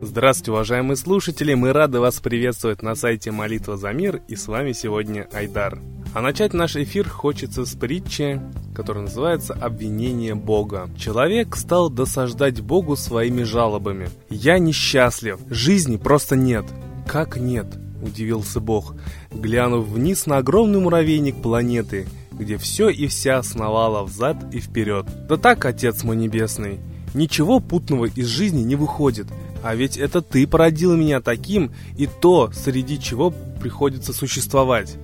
Здравствуйте, 0.00 0.52
уважаемые 0.52 0.96
слушатели! 0.96 1.54
Мы 1.54 1.72
рады 1.72 1.98
вас 1.98 2.20
приветствовать 2.20 2.82
на 2.82 2.94
сайте 2.94 3.30
Молитва 3.30 3.76
за 3.76 3.92
мир, 3.92 4.22
и 4.28 4.36
с 4.36 4.46
вами 4.46 4.72
сегодня 4.72 5.28
Айдар. 5.32 5.80
А 6.14 6.20
начать 6.20 6.54
наш 6.54 6.76
эфир 6.76 7.08
хочется 7.08 7.64
с 7.66 7.74
притчи, 7.74 8.40
которая 8.76 9.04
называется 9.04 9.54
«Обвинение 9.54 10.36
Бога». 10.36 10.88
Человек 10.96 11.56
стал 11.56 11.90
досаждать 11.90 12.60
Богу 12.60 12.94
своими 12.94 13.42
жалобами. 13.42 14.08
«Я 14.30 14.58
несчастлив, 14.60 15.40
жизни 15.50 15.96
просто 15.96 16.36
нет». 16.36 16.64
«Как 17.08 17.36
нет?»– 17.36 17.66
удивился 18.04 18.60
Бог, 18.60 18.94
глянув 19.32 19.88
вниз 19.88 20.26
на 20.26 20.38
огромный 20.38 20.78
муравейник 20.78 21.42
планеты, 21.42 22.06
где 22.32 22.56
все 22.58 22.88
и 22.88 23.06
вся 23.08 23.42
сновало 23.42 24.04
взад 24.04 24.36
и 24.52 24.60
вперед. 24.60 25.06
«Да 25.28 25.36
так, 25.36 25.64
Отец 25.64 26.04
мой 26.04 26.16
Небесный, 26.16 26.78
ничего 27.14 27.60
путного 27.60 28.04
из 28.06 28.26
жизни 28.26 28.62
не 28.62 28.76
выходит– 28.76 29.26
а 29.64 29.74
ведь 29.74 29.96
это 29.96 30.20
ты 30.20 30.46
породил 30.46 30.94
меня 30.94 31.22
таким, 31.22 31.72
и 31.96 32.06
то, 32.06 32.50
среди 32.52 33.00
чего 33.00 33.30
приходится 33.30 34.12
существовать. 34.12 34.98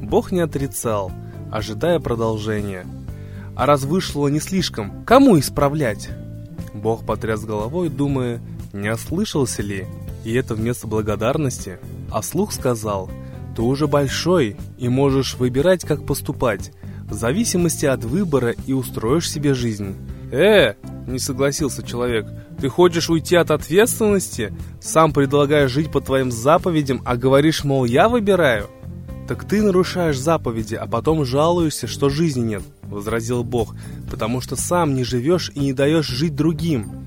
Бог 0.00 0.32
не 0.32 0.40
отрицал, 0.40 1.12
ожидая 1.52 2.00
продолжения. 2.00 2.86
А 3.54 3.66
раз 3.66 3.82
вышло 3.82 4.28
не 4.28 4.40
слишком, 4.40 5.04
кому 5.04 5.38
исправлять? 5.38 6.08
Бог 6.72 7.04
потряс 7.04 7.44
головой, 7.44 7.90
думая, 7.90 8.40
не 8.72 8.90
ослышался 8.90 9.60
ли, 9.60 9.84
и 10.26 10.32
это 10.34 10.56
вместо 10.56 10.88
благодарности. 10.88 11.78
А 12.10 12.20
слух 12.20 12.52
сказал, 12.52 13.08
ты 13.54 13.62
уже 13.62 13.86
большой 13.86 14.56
и 14.76 14.88
можешь 14.88 15.34
выбирать, 15.34 15.86
как 15.86 16.04
поступать, 16.04 16.72
в 17.08 17.14
зависимости 17.14 17.86
от 17.86 18.02
выбора 18.02 18.52
и 18.66 18.72
устроишь 18.72 19.30
себе 19.30 19.54
жизнь. 19.54 19.94
«Э!»– 20.32 20.74
не 21.06 21.20
согласился 21.20 21.84
человек. 21.84 22.26
«Ты 22.60 22.68
хочешь 22.68 23.08
уйти 23.08 23.36
от 23.36 23.52
ответственности? 23.52 24.52
Сам 24.80 25.12
предлагаешь 25.12 25.70
жить 25.70 25.92
по 25.92 26.00
твоим 26.00 26.32
заповедям, 26.32 27.02
а 27.04 27.16
говоришь, 27.16 27.62
мол, 27.62 27.84
я 27.84 28.08
выбираю?» 28.08 28.66
«Так 29.28 29.46
ты 29.46 29.62
нарушаешь 29.62 30.18
заповеди, 30.18 30.74
а 30.74 30.88
потом 30.88 31.24
жалуешься, 31.24 31.86
что 31.86 32.08
жизни 32.08 32.42
нет»,– 32.42 32.62
возразил 32.82 33.44
Бог, 33.44 33.76
«потому 34.10 34.40
что 34.40 34.56
сам 34.56 34.96
не 34.96 35.04
живешь 35.04 35.52
и 35.54 35.60
не 35.60 35.72
даешь 35.72 36.08
жить 36.08 36.34
другим». 36.34 37.05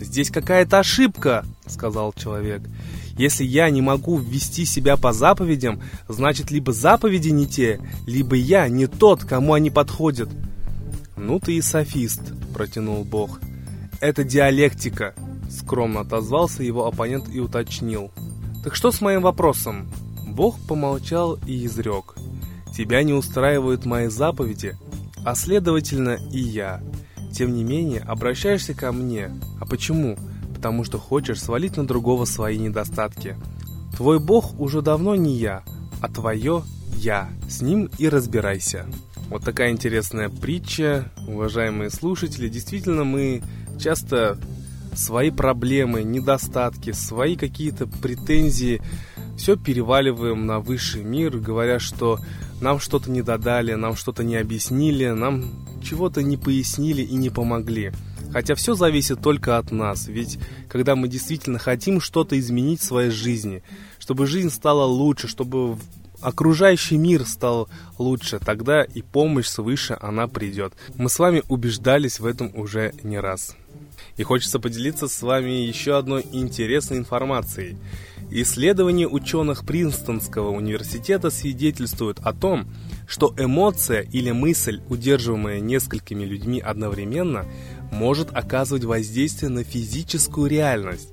«Здесь 0.00 0.30
какая-то 0.30 0.78
ошибка»,– 0.78 1.44
сказал 1.66 2.14
человек. 2.14 2.62
«Если 3.18 3.44
я 3.44 3.68
не 3.68 3.82
могу 3.82 4.16
ввести 4.16 4.64
себя 4.64 4.96
по 4.96 5.12
заповедям, 5.12 5.82
значит, 6.08 6.50
либо 6.50 6.72
заповеди 6.72 7.28
не 7.28 7.46
те, 7.46 7.80
либо 8.06 8.34
я 8.34 8.66
не 8.68 8.86
тот, 8.86 9.24
кому 9.24 9.52
они 9.52 9.70
подходят». 9.70 10.30
«Ну 11.16 11.38
ты 11.38 11.56
и 11.56 11.60
софист»,— 11.60 12.22
протянул 12.54 13.04
Бог. 13.04 13.40
«Это 14.00 14.24
диалектика»,— 14.24 15.14
скромно 15.50 16.00
отозвался 16.00 16.62
его 16.62 16.86
оппонент 16.86 17.28
и 17.28 17.38
уточнил. 17.38 18.10
«Так 18.64 18.74
что 18.74 18.90
с 18.90 19.02
моим 19.02 19.20
вопросом?» 19.20 19.92
Бог 20.26 20.58
помолчал 20.66 21.38
и 21.46 21.66
изрек. 21.66 22.14
«Тебя 22.74 23.02
не 23.02 23.12
устраивают 23.12 23.84
мои 23.84 24.06
заповеди, 24.06 24.78
а 25.24 25.34
следовательно 25.34 26.16
и 26.32 26.38
я. 26.38 26.80
Тем 27.32 27.54
не 27.54 27.64
менее, 27.64 28.00
обращаешься 28.00 28.74
ко 28.74 28.92
мне. 28.92 29.30
А 29.60 29.66
почему? 29.66 30.16
Потому 30.54 30.84
что 30.84 30.98
хочешь 30.98 31.42
свалить 31.42 31.76
на 31.76 31.86
другого 31.86 32.24
свои 32.24 32.58
недостатки. 32.58 33.36
Твой 33.96 34.18
Бог 34.18 34.58
уже 34.60 34.82
давно 34.82 35.14
не 35.14 35.36
я, 35.36 35.62
а 36.00 36.08
твое 36.08 36.62
я. 36.94 37.28
С 37.48 37.60
ним 37.62 37.90
и 37.98 38.08
разбирайся». 38.08 38.86
Вот 39.28 39.44
такая 39.44 39.70
интересная 39.70 40.28
притча, 40.28 41.12
уважаемые 41.28 41.90
слушатели. 41.90 42.48
Действительно, 42.48 43.04
мы 43.04 43.42
часто 43.78 44.38
свои 44.94 45.30
проблемы, 45.30 46.02
недостатки, 46.02 46.90
свои 46.90 47.36
какие-то 47.36 47.86
претензии 47.86 48.82
все 49.36 49.56
переваливаем 49.56 50.46
на 50.46 50.58
высший 50.58 51.04
мир, 51.04 51.38
говоря, 51.38 51.78
что 51.78 52.18
нам 52.60 52.78
что-то 52.80 53.10
не 53.10 53.22
додали, 53.22 53.74
нам 53.74 53.96
что-то 53.96 54.24
не 54.24 54.36
объяснили, 54.36 55.08
нам 55.08 55.52
чего-то 55.82 56.22
не 56.22 56.36
пояснили 56.36 57.02
и 57.02 57.14
не 57.14 57.30
помогли. 57.30 57.92
Хотя 58.32 58.54
все 58.54 58.74
зависит 58.74 59.20
только 59.20 59.58
от 59.58 59.72
нас, 59.72 60.06
ведь 60.06 60.38
когда 60.68 60.94
мы 60.94 61.08
действительно 61.08 61.58
хотим 61.58 62.00
что-то 62.00 62.38
изменить 62.38 62.80
в 62.80 62.84
своей 62.84 63.10
жизни, 63.10 63.62
чтобы 63.98 64.26
жизнь 64.26 64.50
стала 64.50 64.84
лучше, 64.84 65.26
чтобы 65.26 65.76
окружающий 66.20 66.96
мир 66.96 67.26
стал 67.26 67.68
лучше, 67.98 68.38
тогда 68.38 68.84
и 68.84 69.02
помощь 69.02 69.46
свыше 69.46 69.96
она 70.00 70.28
придет. 70.28 70.74
Мы 70.96 71.08
с 71.08 71.18
вами 71.18 71.42
убеждались 71.48 72.20
в 72.20 72.26
этом 72.26 72.52
уже 72.54 72.92
не 73.02 73.18
раз. 73.18 73.56
И 74.16 74.22
хочется 74.22 74.58
поделиться 74.58 75.08
с 75.08 75.22
вами 75.22 75.50
еще 75.50 75.96
одной 75.96 76.24
интересной 76.32 76.98
информацией. 76.98 77.76
Исследования 78.30 79.08
ученых 79.08 79.64
Принстонского 79.64 80.50
университета 80.50 81.30
свидетельствуют 81.30 82.20
о 82.20 82.32
том, 82.32 82.66
что 83.10 83.34
эмоция 83.36 84.02
или 84.02 84.30
мысль, 84.30 84.80
удерживаемая 84.88 85.58
несколькими 85.58 86.22
людьми 86.22 86.60
одновременно, 86.60 87.44
может 87.90 88.28
оказывать 88.32 88.84
воздействие 88.84 89.50
на 89.50 89.64
физическую 89.64 90.48
реальность. 90.48 91.12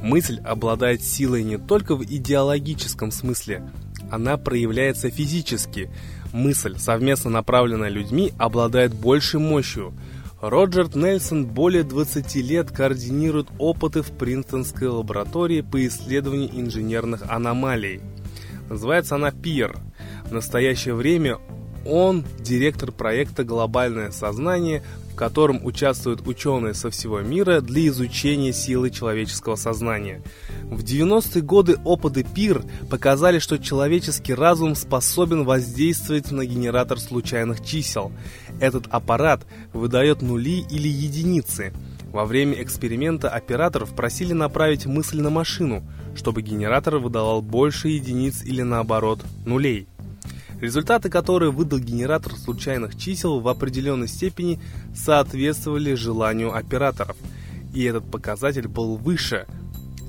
Мысль 0.00 0.38
обладает 0.44 1.02
силой 1.02 1.42
не 1.42 1.58
только 1.58 1.96
в 1.96 2.04
идеологическом 2.04 3.10
смысле, 3.10 3.68
она 4.08 4.36
проявляется 4.36 5.10
физически. 5.10 5.90
Мысль, 6.32 6.78
совместно 6.78 7.30
направленная 7.30 7.88
людьми, 7.88 8.32
обладает 8.38 8.94
большей 8.94 9.40
мощью. 9.40 9.92
Роджер 10.40 10.94
Нельсон 10.94 11.46
более 11.46 11.82
20 11.82 12.36
лет 12.36 12.70
координирует 12.70 13.48
опыты 13.58 14.02
в 14.02 14.12
Принстонской 14.12 14.86
лаборатории 14.86 15.62
по 15.62 15.84
исследованию 15.84 16.50
инженерных 16.52 17.22
аномалий. 17.28 18.00
Называется 18.68 19.16
она 19.16 19.32
ПИР. 19.32 19.76
В 20.32 20.34
настоящее 20.34 20.94
время 20.94 21.36
он 21.84 22.24
директор 22.40 22.90
проекта 22.90 23.44
«Глобальное 23.44 24.10
сознание», 24.12 24.82
в 25.12 25.14
котором 25.14 25.62
участвуют 25.62 26.26
ученые 26.26 26.72
со 26.72 26.88
всего 26.88 27.20
мира 27.20 27.60
для 27.60 27.86
изучения 27.88 28.54
силы 28.54 28.88
человеческого 28.88 29.56
сознания. 29.56 30.22
В 30.62 30.82
90-е 30.82 31.42
годы 31.42 31.76
опыты 31.84 32.24
ПИР 32.24 32.64
показали, 32.88 33.40
что 33.40 33.58
человеческий 33.58 34.32
разум 34.32 34.74
способен 34.74 35.44
воздействовать 35.44 36.30
на 36.30 36.46
генератор 36.46 36.98
случайных 36.98 37.62
чисел. 37.62 38.10
Этот 38.58 38.86
аппарат 38.86 39.46
выдает 39.74 40.22
нули 40.22 40.64
или 40.70 40.88
единицы. 40.88 41.74
Во 42.10 42.24
время 42.24 42.62
эксперимента 42.62 43.28
операторов 43.28 43.94
просили 43.94 44.32
направить 44.32 44.86
мысль 44.86 45.20
на 45.20 45.28
машину, 45.28 45.82
чтобы 46.14 46.40
генератор 46.40 46.96
выдавал 46.96 47.42
больше 47.42 47.88
единиц 47.88 48.42
или 48.42 48.62
наоборот 48.62 49.20
нулей. 49.44 49.88
Результаты, 50.62 51.10
которые 51.10 51.50
выдал 51.50 51.80
генератор 51.80 52.36
случайных 52.36 52.96
чисел, 52.96 53.40
в 53.40 53.48
определенной 53.48 54.06
степени 54.06 54.60
соответствовали 54.94 55.94
желанию 55.94 56.54
операторов, 56.54 57.16
и 57.74 57.82
этот 57.82 58.08
показатель 58.08 58.68
был 58.68 58.94
выше, 58.94 59.48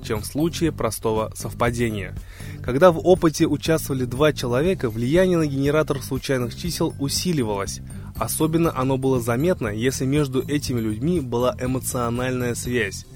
чем 0.03 0.21
в 0.21 0.27
случае 0.27 0.71
простого 0.71 1.31
совпадения. 1.35 2.15
Когда 2.63 2.91
в 2.91 2.99
опыте 2.99 3.47
участвовали 3.47 4.05
два 4.05 4.31
человека, 4.31 4.91
влияние 4.91 5.39
на 5.39 5.47
генератор 5.47 5.99
случайных 6.03 6.55
чисел 6.55 6.93
усиливалось. 6.99 7.79
Особенно 8.15 8.77
оно 8.77 8.99
было 8.99 9.19
заметно, 9.19 9.69
если 9.69 10.05
между 10.05 10.47
этими 10.47 10.79
людьми 10.79 11.19
была 11.19 11.57
эмоциональная 11.59 12.53
связь. 12.53 13.07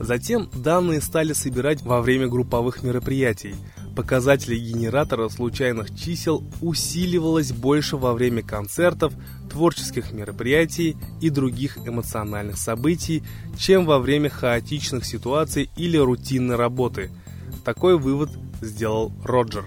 Затем 0.00 0.50
данные 0.52 1.00
стали 1.02 1.34
собирать 1.34 1.82
во 1.82 2.02
время 2.02 2.26
групповых 2.26 2.82
мероприятий– 2.82 3.54
показателей 4.00 4.58
генератора 4.58 5.28
случайных 5.28 5.94
чисел 5.94 6.42
усиливалось 6.62 7.52
больше 7.52 7.98
во 7.98 8.14
время 8.14 8.42
концертов, 8.42 9.12
творческих 9.50 10.12
мероприятий 10.12 10.96
и 11.20 11.28
других 11.28 11.76
эмоциональных 11.86 12.56
событий, 12.56 13.22
чем 13.58 13.84
во 13.84 13.98
время 13.98 14.30
хаотичных 14.30 15.04
ситуаций 15.04 15.68
или 15.76 15.98
рутинной 15.98 16.56
работы. 16.56 17.10
Такой 17.62 17.98
вывод 17.98 18.30
сделал 18.62 19.12
Роджер. 19.22 19.66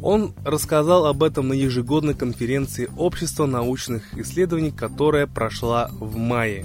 Он 0.00 0.32
рассказал 0.44 1.06
об 1.06 1.24
этом 1.24 1.48
на 1.48 1.54
ежегодной 1.54 2.14
конференции 2.14 2.88
Общества 2.96 3.46
научных 3.46 4.16
исследований, 4.16 4.70
которая 4.70 5.26
прошла 5.26 5.90
в 5.98 6.16
мае. 6.16 6.64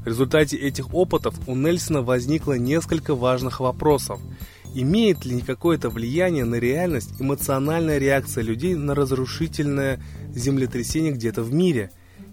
В 0.00 0.06
результате 0.06 0.58
этих 0.58 0.92
опытов 0.92 1.34
у 1.46 1.54
Нельсона 1.54 2.02
возникло 2.02 2.58
несколько 2.58 3.14
важных 3.14 3.60
вопросов– 3.60 4.20
Имеет 4.80 5.24
ли 5.24 5.40
какое-то 5.40 5.90
влияние 5.90 6.44
на 6.44 6.54
реальность 6.54 7.20
эмоциональная 7.20 7.98
реакция 7.98 8.44
людей 8.44 8.76
на 8.76 8.94
разрушительное 8.94 10.00
землетрясение 10.32 11.10
где-то 11.10 11.42
в 11.42 11.52
мире? 11.52 11.90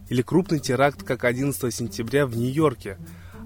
Или 0.09 0.21
крупный 0.21 0.59
теракт, 0.59 1.01
как 1.01 1.23
11 1.23 1.73
сентября 1.73 2.27
в 2.27 2.37
Нью-Йорке? 2.37 2.99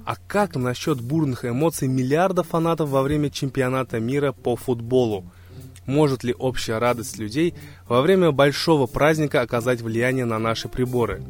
А 0.06 0.18
как 0.28 0.58
насчет 0.58 1.00
бурных 1.00 1.46
эмоций 1.46 1.88
миллиардов 1.88 2.48
фанатов 2.48 2.90
во 2.90 3.02
время 3.02 3.30
чемпионата 3.30 4.02
мира 4.02 4.34
по 4.34 4.58
футболу? 4.58 5.32
может 5.86 6.24
ли 6.24 6.36
общая 6.38 6.78
радость 6.78 7.18
людей 7.18 7.56
во 7.88 8.02
время 8.02 8.32
большого 8.32 8.86
праздника 8.86 9.42
оказать 9.42 9.82
влияние 9.82 10.26
на 10.26 10.38
наши 10.38 10.68
приборы. 10.68 11.24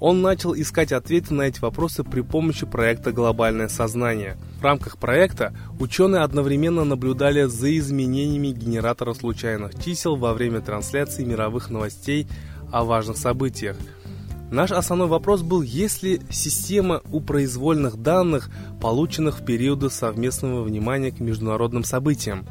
Он 0.00 0.22
начал 0.22 0.54
искать 0.54 0.92
ответы 0.92 1.34
на 1.34 1.42
эти 1.42 1.60
вопросы 1.60 2.04
при 2.04 2.20
помощи 2.20 2.66
проекта 2.66 3.10
«Глобальное 3.10 3.68
сознание». 3.68 4.36
В 4.60 4.62
рамках 4.62 4.96
проекта 4.96 5.52
ученые 5.80 6.22
одновременно 6.22 6.84
наблюдали 6.84 7.44
за 7.44 7.76
изменениями 7.76 8.48
генератора 8.48 9.14
случайных 9.14 9.82
чисел 9.82 10.14
во 10.14 10.34
время 10.34 10.60
трансляции 10.60 11.24
мировых 11.24 11.70
новостей 11.70 12.28
о 12.70 12.84
важных 12.84 13.16
событиях. 13.16 13.76
Наш 14.52 14.70
основной 14.70 15.08
вопрос 15.08 15.42
был, 15.42 15.62
есть 15.62 16.02
ли 16.02 16.20
система 16.30 17.02
у 17.10 17.20
произвольных 17.20 17.96
данных, 17.96 18.50
полученных 18.80 19.40
в 19.40 19.44
периоды 19.44 19.90
совместного 19.90 20.62
внимания 20.62 21.10
к 21.10 21.18
международным 21.18 21.82
событиям. 21.82 22.46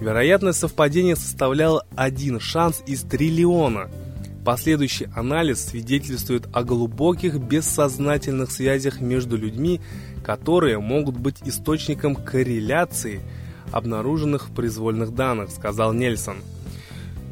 Вероятность 0.00 0.60
совпадения 0.60 1.16
составляла 1.16 1.86
один 1.96 2.40
шанс 2.40 2.82
из 2.86 3.02
триллиона– 3.02 3.88
Последующий 4.44 5.06
анализ 5.14 5.64
свидетельствует 5.64 6.48
о 6.52 6.64
глубоких 6.64 7.38
бессознательных 7.38 8.50
связях 8.50 9.00
между 9.00 9.38
людьми, 9.38 9.80
которые 10.22 10.78
могут 10.78 11.16
быть 11.16 11.36
источником 11.46 12.14
корреляции, 12.14 13.22
обнаруженных 13.72 14.48
в 14.48 14.54
произвольных 14.54 15.14
данных, 15.14 15.50
сказал 15.50 15.94
Нельсон. 15.94 16.36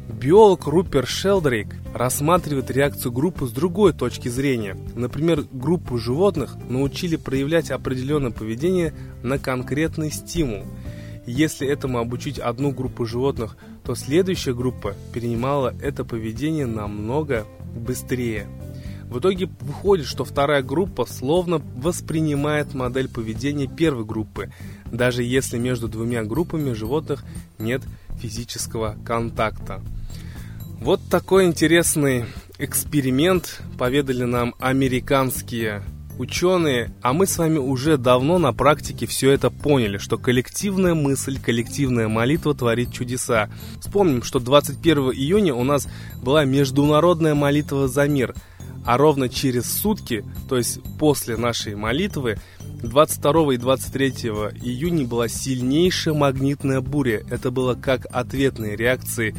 Биолог 0.09 0.65
Рупер 0.65 1.05
Шелдрейк 1.05 1.67
рассматривает 1.93 2.71
реакцию 2.71 3.11
группы 3.11 3.45
с 3.45 3.51
другой 3.51 3.93
точки 3.93 4.27
зрения. 4.27 4.75
Например, 4.95 5.43
группу 5.51 5.99
животных 5.99 6.55
научили 6.67 7.15
проявлять 7.15 7.69
определенное 7.69 8.31
поведение 8.31 8.93
на 9.21 9.37
конкретный 9.37 10.11
стимул. 10.11 10.63
Если 11.27 11.67
этому 11.67 11.99
обучить 11.99 12.39
одну 12.39 12.71
группу 12.71 13.05
животных– 13.05 13.55
то 13.85 13.95
следующая 13.95 14.53
группа 14.53 14.95
перенимала 15.13 15.73
это 15.81 16.05
поведение 16.05 16.65
намного 16.65 17.45
быстрее. 17.75 18.47
В 19.05 19.19
итоге 19.19 19.49
выходит, 19.59 20.07
что 20.07 20.23
вторая 20.23 20.63
группа 20.63 21.05
словно 21.05 21.59
воспринимает 21.59 22.73
модель 22.73 23.09
поведения 23.09 23.67
первой 23.67 24.05
группы, 24.05 24.51
даже 24.85 25.23
если 25.23 25.59
между 25.59 25.87
двумя 25.87 26.23
группами 26.23 26.73
животных 26.73 27.23
нет 27.59 27.83
физического 28.19 28.95
контакта. 29.05 29.81
Вот 30.79 31.01
такой 31.09 31.45
интересный 31.45 32.25
эксперимент 32.57 33.61
поведали 33.77 34.23
нам 34.23 34.55
американские 34.59 35.83
ученые, 36.17 36.93
а 37.01 37.13
мы 37.13 37.25
с 37.25 37.37
вами 37.37 37.57
уже 37.57 37.97
давно 37.97 38.37
на 38.37 38.53
практике 38.53 39.05
все 39.05 39.31
это 39.31 39.49
поняли, 39.49 39.97
что 39.97 40.17
коллективная 40.17 40.93
мысль, 40.93 41.39
коллективная 41.39 42.07
молитва 42.07 42.53
творит 42.53 42.93
чудеса. 42.93 43.49
Вспомним, 43.79 44.23
что 44.23 44.39
21 44.39 45.11
июня 45.11 45.53
у 45.55 45.63
нас 45.63 45.87
была 46.21 46.45
международная 46.45 47.35
молитва 47.35 47.87
за 47.87 48.07
мир, 48.07 48.35
а 48.85 48.97
ровно 48.97 49.29
через 49.29 49.71
сутки, 49.71 50.25
то 50.49 50.57
есть 50.57 50.79
после 50.99 51.37
нашей 51.37 51.75
молитвы, 51.75 52.37
22 52.83 53.53
и 53.53 53.57
23 53.57 54.09
июня 54.09 55.05
была 55.05 55.27
сильнейшая 55.27 56.13
магнитная 56.13 56.81
буря. 56.81 57.23
Это 57.29 57.49
было 57.49 57.75
как 57.75 58.05
ответные 58.11 58.75
реакции 58.75 59.35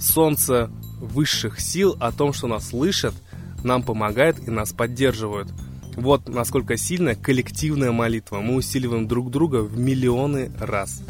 Солнца 0.00 0.70
высших 1.00 1.60
сил 1.60 1.96
о 2.00 2.12
том, 2.12 2.32
что 2.32 2.46
нас 2.46 2.68
слышат, 2.68 3.14
нам 3.62 3.82
помогают 3.82 4.38
и 4.46 4.50
нас 4.50 4.72
поддерживают– 4.72 5.48
вот 5.96 6.28
насколько 6.28 6.76
сильная 6.76 7.14
коллективная 7.14 7.92
молитва. 7.92 8.40
Мы 8.40 8.54
усиливаем 8.54 9.08
друг 9.08 9.30
друга 9.30 9.62
в 9.62 9.78
миллионы 9.78 10.52
раз. 10.60 11.02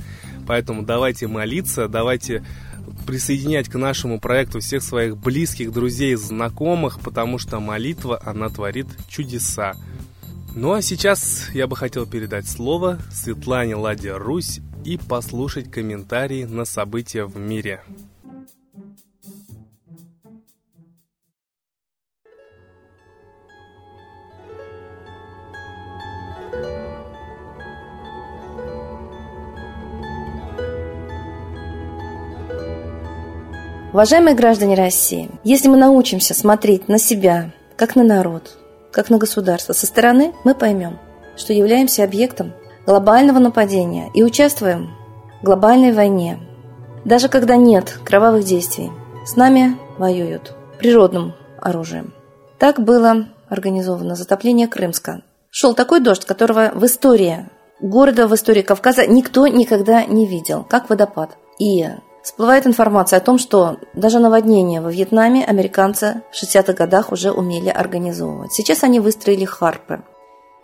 Поэтому 0.47 0.83
давайте 0.83 1.27
молиться, 1.27 1.89
давайте 1.89 2.45
присоединять 3.07 3.69
к 3.69 3.77
нашему 3.77 4.21
проекту 4.21 4.61
всех 4.61 4.83
своих 4.83 5.17
близких, 5.17 5.73
друзей, 5.73 6.15
знакомых, 6.15 7.01
потому 7.01 7.39
что 7.39 7.61
молитва, 7.61 8.21
она 8.25 8.49
творит 8.49 8.87
чудеса. 9.09 9.75
Ну 10.55 10.73
а 10.73 10.83
сейчас 10.83 11.51
я 11.53 11.67
бы 11.67 11.77
хотел 11.77 12.07
передать 12.07 12.49
слово 12.49 12.99
Светлане 13.13 13.75
Ладе 13.77 14.17
Русь 14.17 14.61
и 14.85 14.97
послушать 14.97 15.71
комментарии 15.71 16.45
на 16.45 16.65
события 16.65 17.25
в 17.25 17.37
мире. 17.37 17.83
Уважаемые 33.97 34.37
граждане 34.37 34.75
России, 34.75 35.31
если 35.43 35.69
мы 35.69 35.79
научимся 35.79 36.35
смотреть 36.35 36.87
на 36.87 36.99
себя, 36.99 37.55
как 37.77 37.97
на 37.97 38.03
народ, 38.03 38.59
как 38.93 39.09
на 39.09 39.17
государство 39.17 39.73
со 39.73 39.87
стороны, 39.87 40.35
мы 40.45 40.55
поймем, 40.55 40.99
что 41.35 41.55
являемся 41.55 42.05
объектом 42.05 42.53
глобального 42.85 43.39
нападения 43.39 44.11
и 44.13 44.23
участвуем 44.23 44.91
в 45.41 45.47
глобальной 45.47 45.93
войне. 45.93 46.39
Даже 47.07 47.31
когда 47.31 47.57
нет 47.57 47.99
кровавых 48.05 48.45
действий, 48.45 48.91
с 49.25 49.35
нами 49.35 49.79
воюют 49.97 50.55
природным 50.79 51.33
оружием. 51.59 52.13
Так 52.59 52.79
было 52.79 53.29
организовано 53.49 54.15
затопление 54.15 54.69
Крымска. 54.69 55.23
Шел 55.49 55.73
такой 55.73 56.01
дождь, 56.01 56.27
которого 56.27 56.71
в 56.75 56.85
истории 56.85 57.49
города, 57.81 58.29
в 58.29 58.35
истории 58.35 58.61
Кавказа 58.61 59.07
никто 59.07 59.47
никогда 59.47 60.05
не 60.05 60.27
видел, 60.27 60.65
как 60.65 60.91
водопад. 60.91 61.39
И 61.59 61.87
Всплывает 62.27 62.67
информация 62.67 63.19
о 63.19 63.23
том, 63.23 63.39
что 63.39 63.77
даже 63.95 64.19
наводнения 64.19 64.81
во 64.81 64.91
Вьетнаме 64.91 65.45
американцы 65.45 66.23
в 66.33 66.43
60-х 66.43 66.73
годах 66.73 67.13
уже 67.13 67.31
умели 67.31 67.69
организовывать. 67.69 68.53
Сейчас 68.53 68.83
они 68.83 68.99
выстроили 68.99 69.45
харпы, 69.45 70.03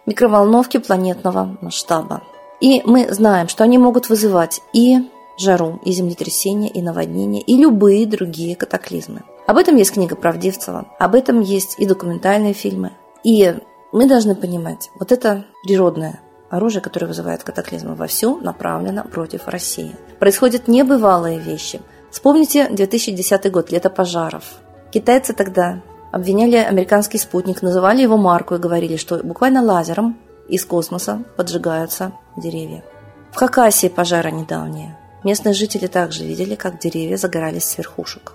микроволновки 0.04 0.78
планетного 0.78 1.56
масштаба. 1.60 2.24
И 2.60 2.82
мы 2.84 3.14
знаем, 3.14 3.46
что 3.46 3.62
они 3.62 3.78
могут 3.78 4.08
вызывать 4.08 4.60
и 4.72 5.08
жару, 5.38 5.78
и 5.84 5.92
землетрясения, 5.92 6.68
и 6.68 6.82
наводнения, 6.82 7.40
и 7.40 7.56
любые 7.56 8.08
другие 8.08 8.56
катаклизмы. 8.56 9.22
Об 9.46 9.56
этом 9.56 9.76
есть 9.76 9.92
книга 9.92 10.16
Правдивцева, 10.16 10.88
об 10.98 11.14
этом 11.14 11.42
есть 11.42 11.76
и 11.78 11.86
документальные 11.86 12.54
фильмы. 12.54 12.90
И 13.22 13.54
мы 13.92 14.08
должны 14.08 14.34
понимать, 14.34 14.90
вот 14.98 15.12
это 15.12 15.44
природное 15.62 16.22
Оружие, 16.52 16.82
которое 16.82 17.06
вызывает 17.06 17.42
катаклизмы 17.42 17.94
вовсю, 17.94 18.36
направлено 18.36 19.04
против 19.04 19.48
России. 19.48 19.96
Происходят 20.18 20.68
небывалые 20.68 21.38
вещи. 21.38 21.80
Вспомните 22.10 22.68
2010 22.68 23.50
год, 23.50 23.72
лето 23.72 23.88
пожаров. 23.88 24.44
Китайцы 24.90 25.32
тогда 25.32 25.80
обвиняли 26.10 26.56
американский 26.56 27.16
спутник, 27.16 27.62
называли 27.62 28.02
его 28.02 28.18
марку 28.18 28.54
и 28.54 28.58
говорили, 28.58 28.96
что 28.98 29.24
буквально 29.24 29.62
лазером 29.62 30.18
из 30.46 30.66
космоса 30.66 31.22
поджигаются 31.38 32.12
деревья. 32.36 32.84
В 33.30 33.36
Хакасии 33.36 33.88
пожары 33.88 34.30
недавние. 34.30 34.98
Местные 35.24 35.54
жители 35.54 35.86
также 35.86 36.24
видели, 36.24 36.54
как 36.54 36.78
деревья 36.78 37.16
загорались 37.16 37.64
с 37.64 37.78
верхушек. 37.78 38.34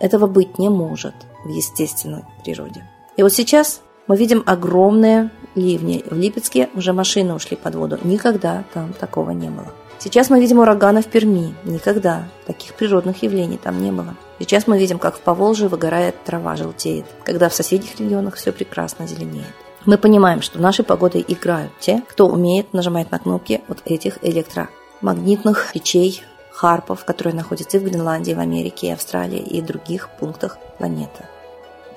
Этого 0.00 0.26
быть 0.26 0.58
не 0.58 0.68
может 0.68 1.14
в 1.44 1.48
естественной 1.48 2.24
природе. 2.42 2.82
И 3.16 3.22
вот 3.22 3.32
сейчас 3.32 3.82
мы 4.08 4.16
видим 4.16 4.42
огромные 4.46 5.30
ливни. 5.56 6.04
В 6.08 6.14
Липецке 6.14 6.68
уже 6.74 6.92
машины 6.92 7.34
ушли 7.34 7.56
под 7.56 7.74
воду. 7.74 7.98
Никогда 8.04 8.64
там 8.72 8.92
такого 8.92 9.30
не 9.30 9.48
было. 9.48 9.72
Сейчас 9.98 10.30
мы 10.30 10.40
видим 10.40 10.58
ураганы 10.58 11.02
в 11.02 11.06
Перми. 11.06 11.54
Никогда 11.64 12.28
таких 12.46 12.74
природных 12.74 13.22
явлений 13.22 13.56
там 13.56 13.82
не 13.82 13.90
было. 13.90 14.14
Сейчас 14.38 14.66
мы 14.66 14.78
видим, 14.78 14.98
как 14.98 15.16
в 15.16 15.20
Поволжье 15.20 15.68
выгорает 15.68 16.22
трава, 16.24 16.56
желтеет, 16.56 17.06
когда 17.24 17.48
в 17.48 17.54
соседних 17.54 17.98
регионах 17.98 18.34
все 18.34 18.52
прекрасно 18.52 19.06
зеленеет. 19.06 19.54
Мы 19.86 19.98
понимаем, 19.98 20.42
что 20.42 20.60
нашей 20.60 20.84
погодой 20.84 21.24
играют 21.26 21.72
те, 21.80 22.02
кто 22.08 22.26
умеет 22.26 22.72
нажимать 22.72 23.10
на 23.10 23.18
кнопки 23.18 23.62
вот 23.68 23.78
этих 23.84 24.18
электромагнитных 24.22 25.70
печей, 25.72 26.22
харпов, 26.50 27.04
которые 27.04 27.34
находятся 27.34 27.76
и 27.76 27.80
в 27.80 27.84
Гренландии, 27.84 28.32
в 28.32 28.40
Америке, 28.40 28.88
и 28.88 28.92
Австралии, 28.92 29.38
и 29.38 29.60
других 29.62 30.08
пунктах 30.18 30.58
планеты. 30.78 31.24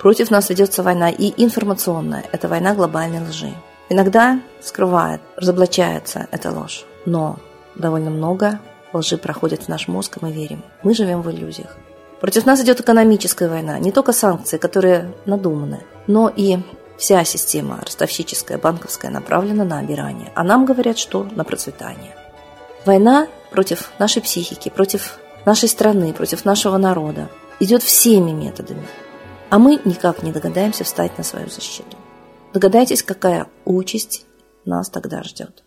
Против 0.00 0.30
нас 0.30 0.48
ведется 0.48 0.82
война 0.82 1.10
и 1.10 1.34
информационная. 1.36 2.24
Это 2.32 2.48
война 2.48 2.74
глобальной 2.74 3.20
лжи. 3.20 3.52
Иногда 3.90 4.40
скрывает, 4.62 5.20
разоблачается 5.36 6.26
эта 6.30 6.50
ложь. 6.50 6.86
Но 7.04 7.38
довольно 7.74 8.08
много 8.08 8.60
лжи 8.94 9.18
проходит 9.18 9.64
в 9.64 9.68
наш 9.68 9.88
мозг, 9.88 10.16
и 10.16 10.24
мы 10.24 10.32
верим. 10.32 10.64
Мы 10.82 10.94
живем 10.94 11.20
в 11.20 11.30
иллюзиях. 11.30 11.76
Против 12.18 12.46
нас 12.46 12.62
идет 12.62 12.80
экономическая 12.80 13.50
война. 13.50 13.78
Не 13.78 13.92
только 13.92 14.12
санкции, 14.12 14.56
которые 14.56 15.12
надуманы, 15.26 15.84
но 16.06 16.32
и 16.34 16.56
вся 16.96 17.22
система 17.24 17.80
ростовщическая, 17.84 18.56
банковская 18.56 19.10
направлена 19.10 19.64
на 19.64 19.80
обирание. 19.80 20.32
А 20.34 20.44
нам 20.44 20.64
говорят, 20.64 20.96
что 20.96 21.24
на 21.24 21.44
процветание. 21.44 22.14
Война 22.86 23.26
против 23.50 23.90
нашей 23.98 24.22
психики, 24.22 24.70
против 24.70 25.18
нашей 25.44 25.68
страны, 25.68 26.14
против 26.14 26.46
нашего 26.46 26.78
народа 26.78 27.28
идет 27.58 27.82
всеми 27.82 28.30
методами. 28.30 28.86
А 29.50 29.58
мы 29.58 29.80
никак 29.84 30.22
не 30.22 30.30
догадаемся 30.30 30.84
встать 30.84 31.18
на 31.18 31.24
свою 31.24 31.48
защиту. 31.48 31.96
Догадайтесь, 32.54 33.02
какая 33.02 33.48
участь 33.64 34.24
нас 34.64 34.88
тогда 34.88 35.24
ждет. 35.24 35.64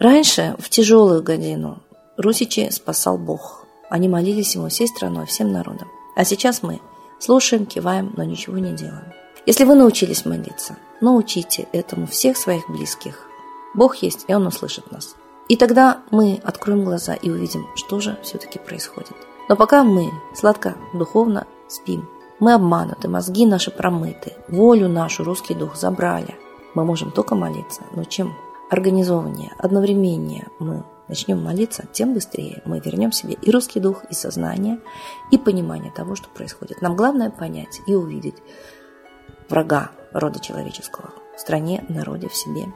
Раньше, 0.00 0.56
в 0.58 0.68
тяжелую 0.68 1.22
годину, 1.22 1.80
русичи 2.16 2.70
спасал 2.70 3.18
Бог. 3.18 3.66
Они 3.88 4.08
молились 4.08 4.56
ему 4.56 4.68
всей 4.68 4.88
страной, 4.88 5.26
всем 5.26 5.52
народом. 5.52 5.88
А 6.16 6.24
сейчас 6.24 6.62
мы 6.62 6.80
слушаем, 7.20 7.66
киваем, 7.66 8.12
но 8.16 8.24
ничего 8.24 8.58
не 8.58 8.72
делаем. 8.72 9.12
Если 9.46 9.64
вы 9.64 9.76
научились 9.76 10.24
молиться, 10.24 10.76
научите 11.00 11.68
этому 11.72 12.06
всех 12.06 12.36
своих 12.36 12.68
близких. 12.68 13.26
Бог 13.74 13.96
есть, 13.96 14.24
и 14.26 14.34
Он 14.34 14.46
услышит 14.46 14.90
нас. 14.90 15.14
И 15.48 15.56
тогда 15.56 16.02
мы 16.10 16.40
откроем 16.42 16.84
глаза 16.84 17.14
и 17.14 17.30
увидим, 17.30 17.66
что 17.76 18.00
же 18.00 18.18
все-таки 18.22 18.58
происходит. 18.58 19.14
Но 19.48 19.56
пока 19.56 19.84
мы 19.84 20.10
сладко, 20.34 20.76
духовно 20.94 21.46
спим, 21.68 22.08
мы 22.40 22.54
обмануты, 22.54 23.08
мозги 23.08 23.46
наши 23.46 23.70
промыты, 23.70 24.32
волю 24.48 24.88
нашу 24.88 25.24
русский 25.24 25.54
дух 25.54 25.76
забрали. 25.76 26.36
Мы 26.74 26.84
можем 26.84 27.10
только 27.10 27.34
молиться, 27.34 27.82
но 27.94 28.04
чем 28.04 28.34
организованнее, 28.70 29.52
одновременнее 29.58 30.48
мы 30.58 30.84
начнем 31.08 31.42
молиться, 31.42 31.86
тем 31.92 32.14
быстрее 32.14 32.62
мы 32.64 32.80
вернем 32.80 33.12
себе 33.12 33.34
и 33.34 33.50
русский 33.50 33.80
дух, 33.80 34.04
и 34.08 34.14
сознание, 34.14 34.80
и 35.30 35.38
понимание 35.38 35.92
того, 35.92 36.14
что 36.14 36.28
происходит. 36.28 36.80
Нам 36.80 36.96
главное 36.96 37.30
понять 37.30 37.80
и 37.86 37.94
увидеть 37.94 38.36
врага 39.48 39.90
рода 40.12 40.40
человеческого 40.40 41.10
в 41.36 41.40
стране, 41.40 41.84
народе, 41.88 42.28
в 42.28 42.34
себе. 42.34 42.72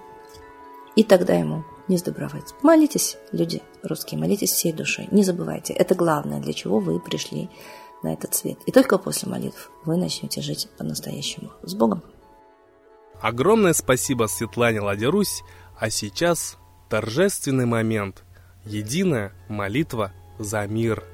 И 0.97 1.05
тогда 1.05 1.35
ему 1.35 1.65
не 1.89 1.97
сдобровать. 1.97 2.55
Молитесь, 2.63 3.17
люди 3.33 3.63
русские, 3.83 4.21
молитесь 4.21 4.53
всей 4.53 4.73
душой. 4.73 5.09
Не 5.11 5.23
забывайте, 5.23 5.73
это 5.73 5.95
главное, 5.95 6.41
для 6.41 6.53
чего 6.53 6.81
вы 6.81 6.99
пришли 6.99 7.51
на 8.05 8.13
этот 8.13 8.35
свет. 8.35 8.59
И 8.67 8.73
только 8.73 8.99
после 8.99 9.29
молитв 9.29 9.71
вы 9.85 9.97
начнете 9.97 10.41
жить 10.41 10.69
по-настоящему. 10.79 11.51
С 11.63 11.75
Богом! 11.75 12.03
Огромное 13.21 13.73
спасибо 13.73 14.27
Светлане 14.27 14.81
Ладерусь, 14.81 15.43
а 15.79 15.91
сейчас 15.91 16.59
торжественный 16.89 17.67
момент. 17.67 18.23
Единая 18.65 19.33
молитва 19.49 20.13
за 20.39 20.67
мир– 20.67 21.05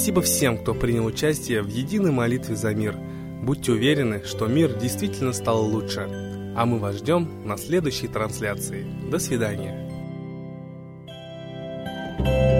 Спасибо 0.00 0.22
всем, 0.22 0.56
кто 0.56 0.72
принял 0.72 1.04
участие 1.04 1.60
в 1.60 1.68
единой 1.68 2.10
молитве 2.10 2.56
за 2.56 2.74
мир. 2.74 2.96
Будьте 3.42 3.72
уверены, 3.72 4.22
что 4.24 4.46
мир 4.46 4.72
действительно 4.72 5.34
стал 5.34 5.62
лучше. 5.62 6.08
А 6.56 6.64
мы 6.64 6.78
вас 6.78 6.96
ждем 6.96 7.46
на 7.46 7.58
следующей 7.58 8.08
трансляции. 8.08 8.86
До 9.10 9.18
свидания. 9.18 9.76
thank 12.18 12.54
you 12.54 12.59